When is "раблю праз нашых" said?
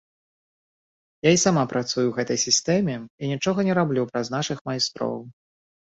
3.83-4.57